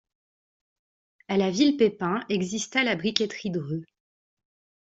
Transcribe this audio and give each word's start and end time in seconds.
A 1.27 1.37
la 1.37 1.51
Ville-Pépin, 1.51 2.25
exista 2.27 2.83
la 2.83 2.95
briqueterie 2.95 3.51
Dreux. 3.51 3.85